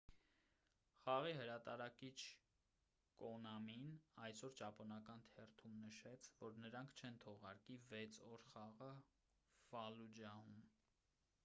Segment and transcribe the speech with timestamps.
[1.01, 2.15] խաղի հրատարակիչ
[3.19, 3.85] կոնամին
[4.29, 8.91] այսօր ճապոնական թերթում նշեց որ նրանք չեն թողարկի վեց օր խաղը
[9.69, 10.61] ֆալլուջահում